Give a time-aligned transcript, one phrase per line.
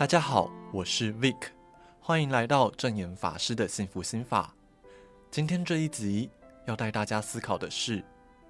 [0.00, 1.36] 大家好，我是 Vic，
[2.00, 4.54] 欢迎来到正言法师的幸福心法。
[5.30, 6.30] 今天这一集
[6.66, 8.02] 要带大家思考的是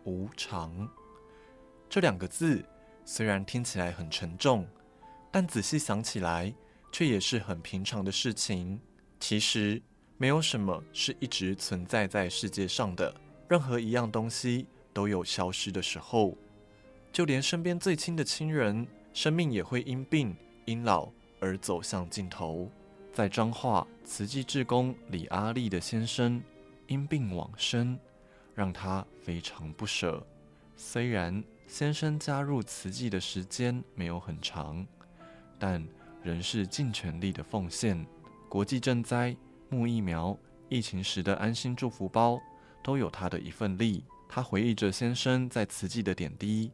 [0.05, 0.89] 无常
[1.88, 2.65] 这两个字，
[3.05, 4.65] 虽然听起来很沉重，
[5.33, 6.55] 但仔细想起来，
[6.92, 8.81] 却也是很平常的事情。
[9.19, 9.82] 其实
[10.19, 13.13] 没有什么是一直存在在世界上的，
[13.49, 16.38] 任何一样东西都有消失的时候，
[17.12, 21.10] 就连身边最亲的亲人，生命也会因病因老。
[21.40, 22.70] 而走向尽头，
[23.12, 26.40] 在彰化慈济志工李阿力的先生
[26.86, 27.98] 因病往生，
[28.54, 30.24] 让他非常不舍。
[30.76, 34.86] 虽然先生加入慈济的时间没有很长，
[35.58, 35.86] 但
[36.22, 38.06] 仍是尽全力的奉献。
[38.48, 39.36] 国际赈灾、
[39.68, 40.36] 募疫苗、
[40.68, 42.41] 疫情时的安心祝福包，
[42.82, 44.04] 都有他的一份力。
[44.28, 46.70] 他回忆着先生在慈济的点滴，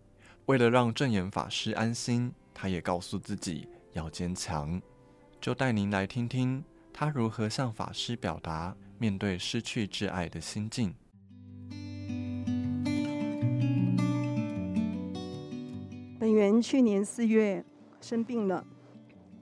[0.47, 3.69] 为了让证严法师安心，他也告诉自己。
[3.97, 4.81] 要坚强，
[5.41, 10.95] 就带您来听听他如何向法师表达面对失去挚爱的心境。
[16.19, 17.65] 本源去年四月
[18.03, 18.63] 生病了，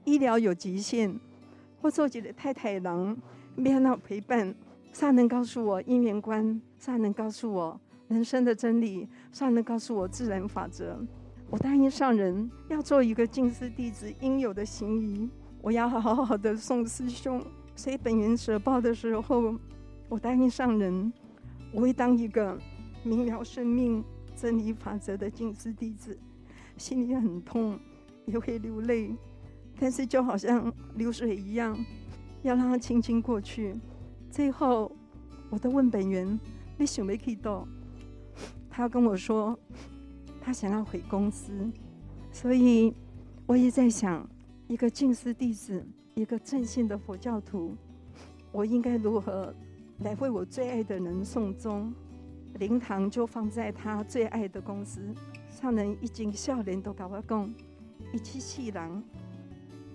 [0.04, 1.18] 医疗有极限，
[1.80, 3.16] 我做起的太太郎
[3.56, 4.54] 没有那陪伴，
[4.92, 11.04] 啥能告诉我因缘观，啥能告诉我人生的真理，啥能告诉我自然法则。
[11.54, 15.30] 我答应上人要做一个静思弟子应有的行仪，
[15.62, 17.40] 我要好好的送师兄。
[17.76, 19.54] 所以本源舍报的时候，
[20.08, 21.12] 我答应上人，
[21.70, 22.58] 我会当一个
[23.04, 24.02] 明了生命
[24.34, 26.18] 真理法则的静思弟子，
[26.76, 27.78] 心里很痛，
[28.26, 29.14] 也会流泪，
[29.78, 31.78] 但是就好像流水一样，
[32.42, 33.76] 要让它轻轻过去。
[34.28, 34.90] 最后，
[35.50, 36.36] 我都问本源
[36.76, 37.64] ：“你想没去到？”
[38.68, 39.56] 他跟我说。
[40.44, 41.50] 他想要回公司，
[42.30, 42.92] 所以
[43.46, 44.28] 我也在想，
[44.68, 45.82] 一个静思弟子，
[46.14, 47.74] 一个正信的佛教徒，
[48.52, 49.54] 我应该如何
[50.00, 51.90] 来为我最爱的人送终？
[52.58, 55.00] 灵堂就放在他最爱的公司。
[55.48, 57.54] 上人已经笑脸都跟我讲，
[58.12, 59.02] 一七七郎，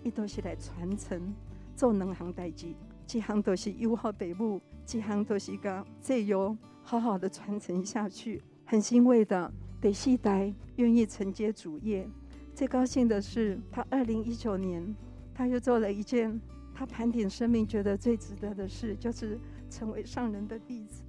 [0.03, 1.31] 一都是来传承
[1.75, 2.73] 做农行代志，
[3.05, 9.53] 这行都是友好北部，这行都是一个借由好好的传承下去，很欣慰的。
[9.81, 12.05] 第四代愿意承接主业，
[12.53, 14.93] 最高兴的是，他二零一九年，
[15.33, 16.37] 他又做了一件
[16.75, 21.01] 他盘点生命觉得最值得的事，就是成为上人的弟子。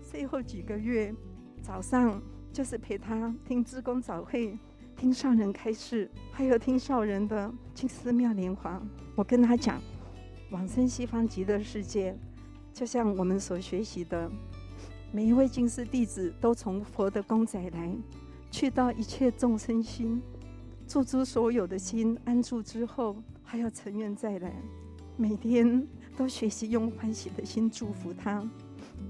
[0.00, 1.14] 最后几个月，
[1.60, 2.18] 早上
[2.54, 4.58] 就是陪他听志工早会，
[4.96, 8.82] 听上人开示，还有听上人的静思妙莲华。
[9.14, 9.78] 我跟他讲，
[10.50, 12.16] 往生西方极乐世界，
[12.72, 14.30] 就像我们所学习的。
[15.12, 17.96] 每一位静思弟子都从佛的公仔来，
[18.50, 20.20] 去到一切众生心，
[20.86, 24.52] 驻诸所有的心安住之后，还要成愿再来。
[25.16, 25.86] 每天
[26.16, 28.46] 都学习用欢喜的心祝福他，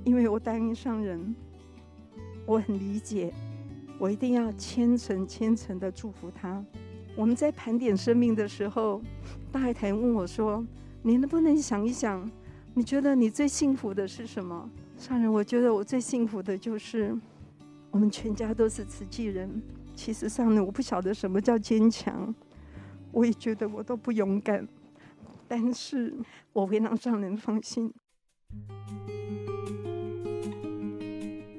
[0.04, 1.34] 因为我答应上人，
[2.46, 3.34] 我很理解，
[3.98, 6.64] 我一定要虔诚虔诚的祝福他。
[7.16, 9.02] 我们在盘点生命的时候，
[9.50, 10.64] 大海台问我说
[11.02, 12.30] ：“你能不能想一想，
[12.74, 17.14] 你觉得你最幸福的是什么？”上人，我觉得我最幸福的就是
[17.90, 19.62] 我们全家都是慈济人。
[19.94, 22.34] 其实上人，我不晓得什么叫坚强，
[23.12, 24.66] 我也觉得我都不勇敢，
[25.46, 26.14] 但是
[26.52, 27.92] 我会让上人放心。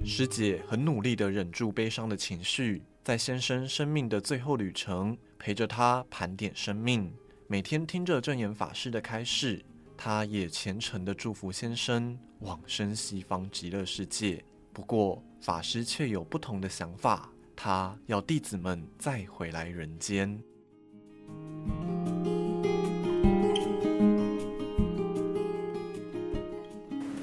[0.03, 7.11] 师姐很努力的忍住悲伤的情绪，在先生生命的最后旅程，陪着他盘点生命，
[7.47, 9.63] 每天听着证言法师的开示。
[9.99, 14.45] 他也虔诚地祝福先生往生西方极乐世界。
[14.71, 20.39] 不过，法师却有不同的想法，他要弟子们再回来人间。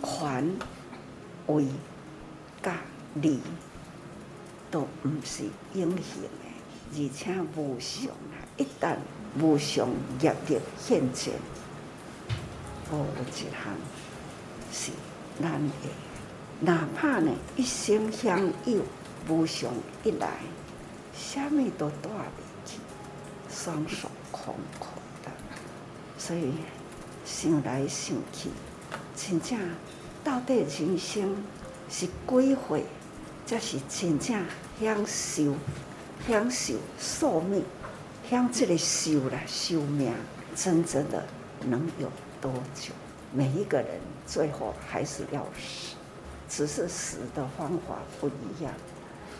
[0.02, 0.44] 凡
[1.46, 1.66] 为
[2.60, 2.76] 甲
[3.14, 3.38] 理
[4.68, 6.44] 都不是英雄的，
[6.92, 8.10] 而且无常！
[8.56, 8.96] 一旦
[9.40, 9.88] 无常
[10.20, 11.34] 业力现前。
[12.90, 13.74] 无有一项
[14.72, 14.92] 是
[15.40, 15.88] 咱的，
[16.60, 18.82] 哪怕呢一心向右，
[19.28, 19.72] 无常
[20.02, 20.28] 一来，
[21.16, 22.78] 什么都带不去，
[23.50, 24.88] 双手空空
[25.24, 25.30] 的。
[26.18, 26.52] 所以
[27.24, 28.50] 想来想去，
[29.16, 29.58] 真正
[30.22, 31.36] 到底人生
[31.90, 32.84] 是几回，
[33.46, 34.44] 才是真正
[34.80, 35.54] 享受
[36.26, 37.64] 享受寿命，
[38.30, 40.12] 享这个寿啦寿命，
[40.54, 41.26] 真正的
[41.66, 42.10] 能有。
[42.44, 42.92] 多久？
[43.32, 45.96] 每一个人最后还是要死，
[46.46, 48.70] 只是死的方法不一样，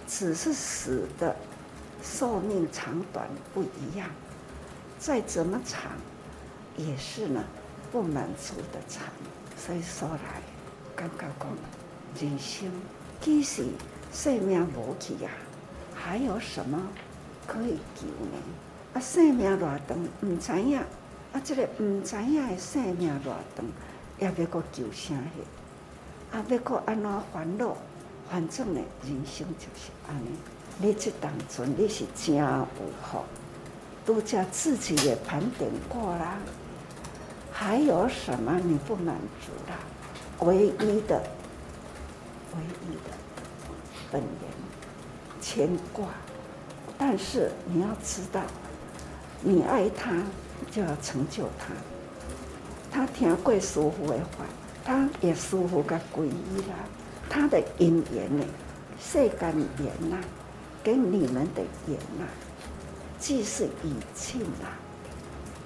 [0.09, 1.37] 只是死的
[2.03, 4.09] 寿命长短不一样。
[4.99, 5.93] 再怎么长，
[6.79, 7.45] 也是呢
[7.93, 9.03] 不满足的长。
[9.55, 10.41] 所以说来，
[10.97, 11.49] 刚刚讲
[12.23, 12.73] 人生
[13.21, 13.67] 其实
[14.15, 15.31] 生命无去呀，
[15.95, 16.81] 还有什么
[17.47, 18.39] 可以求呢？
[18.95, 20.81] 啊，生命偌长，唔知影
[21.35, 23.67] 啊，这个唔知影诶生命偌长，
[24.21, 26.37] 也要搁求啥去？
[26.37, 27.77] 啊，要搁安怎烦恼？
[28.31, 30.29] 反正呢，人生就是安尼。
[30.79, 32.47] 你即当阵你是真有
[33.11, 33.19] 福，
[34.07, 36.39] 都叫自己也盘点过啦。
[37.53, 40.47] 还有什么你不满足的？
[40.47, 41.23] 唯一的、
[42.53, 43.11] 唯一的
[44.11, 44.31] 本源
[45.41, 46.07] 牵挂。
[46.97, 48.41] 但是你要知道，
[49.41, 50.13] 你爱他，
[50.71, 51.75] 就要成就他。
[52.91, 54.45] 他听过师父的话，
[54.85, 56.77] 他也师父个皈依啦。
[57.29, 58.45] 他的因缘呢，
[59.01, 60.17] 世间缘呐，
[60.83, 62.25] 跟你们的缘呐，
[63.19, 64.69] 既是已尽了，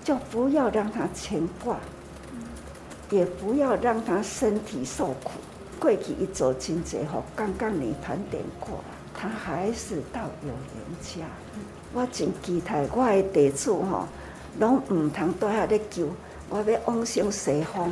[0.03, 1.77] 就不要让他牵挂，
[3.11, 5.33] 也不要让他身体受苦。
[5.79, 8.85] 过去一走进这后，刚刚你盘点过了，
[9.15, 10.57] 他还是到有缘
[11.03, 11.27] 家。
[11.93, 14.07] 我真期待我的地主吼，
[14.59, 16.09] 拢唔通在遐咧求，
[16.49, 17.91] 我要往生西方，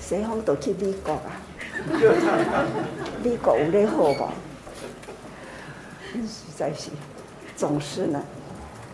[0.00, 1.40] 西方都去美国啊。
[3.22, 4.32] 美国有咧好吧？
[6.12, 6.90] 实在是，
[7.56, 8.22] 总是呢。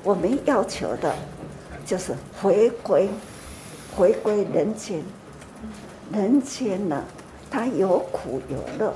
[0.03, 1.15] 我们要求的，
[1.85, 3.09] 就是回归，
[3.95, 5.05] 回归人间。
[6.11, 7.05] 人间呢，
[7.51, 8.95] 它有苦有乐，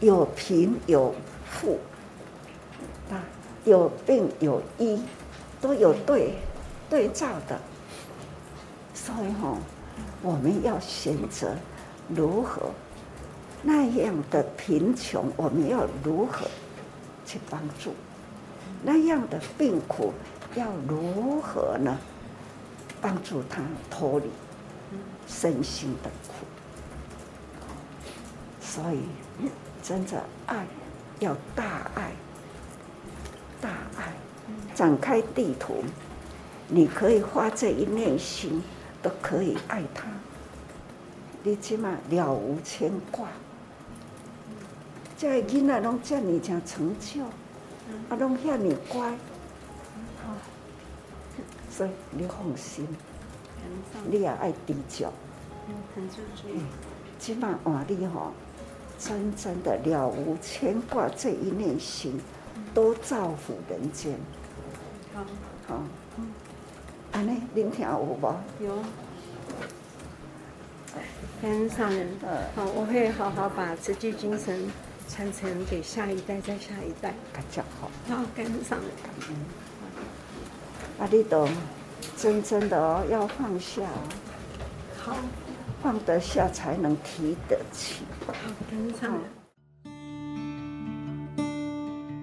[0.00, 1.14] 有贫有
[1.50, 1.78] 富，
[3.10, 3.16] 啊，
[3.64, 5.02] 有病有医，
[5.60, 6.34] 都有对
[6.90, 7.58] 对照的。
[8.92, 9.56] 所以哈，
[10.20, 11.56] 我们要选择
[12.08, 12.70] 如何。
[13.62, 16.46] 那样的贫穷，我们要如何
[17.24, 17.94] 去帮助？
[18.82, 20.12] 那样的病苦，
[20.54, 21.98] 要如何呢？
[23.02, 24.30] 帮助他脱离
[25.26, 26.46] 身心的苦。
[28.60, 29.00] 所以，
[29.82, 30.66] 真的爱
[31.18, 32.12] 要大爱，
[33.60, 34.12] 大爱
[34.74, 35.84] 展开地图，
[36.70, 38.62] 你可以发这一念心，
[39.02, 40.06] 都可以爱他。
[41.42, 43.28] 你起码了无牵挂。
[45.18, 47.24] 这个囡仔拢这么讲成就，
[48.08, 49.10] 啊，拢遐尔乖，
[50.22, 50.34] 好，
[51.70, 52.86] 所以你放心，
[54.06, 55.12] 你也爱低调，
[55.96, 56.08] 嗯，
[57.18, 58.32] 起码换你吼，
[58.98, 62.18] 真正的了无牵挂这一念心，
[62.72, 64.18] 都造福人间。
[65.12, 65.24] 好，
[65.66, 65.82] 好，
[66.16, 66.28] 嗯，
[67.12, 68.34] 安尼恁听有无？
[68.60, 68.82] 有。
[71.40, 72.08] 天上人，
[72.54, 74.68] 好，我会好好把这句精神。
[75.08, 77.90] 传承给下一代，再下一代，感觉好。
[78.08, 78.78] 好，跟上。
[79.28, 79.34] 嗯。
[81.00, 81.48] 阿里都
[82.16, 83.82] 真正的哦，要放下。
[84.96, 85.16] 好，
[85.82, 88.04] 放得下才能提得起。
[88.24, 88.32] 好，
[88.70, 89.18] 跟上。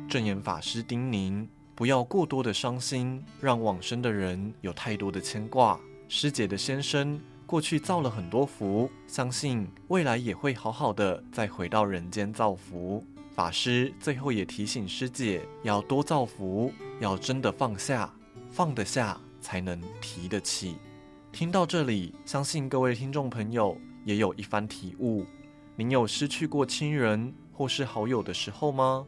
[0.08, 1.46] 证严法师叮咛：
[1.78, 5.80] 不要过多的伤心，让往生的人有太多的牵挂。
[6.10, 7.22] 师姐的先生。
[7.46, 13.02] 过去造了很多福，相信未来也会好好的再回到人间造福。
[13.34, 18.14] 法师最后也提醒师姐，要多造福，要真的放下，
[18.50, 20.76] 放得下才能提得起。
[21.32, 25.26] 听到这里，相信各位听众朋友也有一番体悟。
[25.78, 29.06] 您有失去过亲人或是好友的时候吗？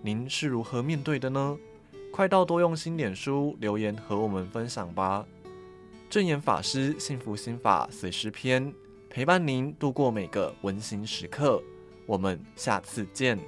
[0.00, 1.58] 您是如何面对的呢？
[2.16, 5.22] 快到多用心脸书留言和我们分享吧。
[6.08, 8.72] 正言法师幸福心法随时篇，
[9.10, 11.62] 陪伴您度过每个温馨时刻。
[12.06, 13.38] 我们下次见。